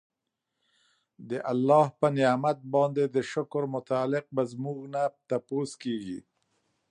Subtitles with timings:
[1.29, 6.19] د الله په نعمت باندي د شکر متعلق به زمونږ نه تپوس کيږي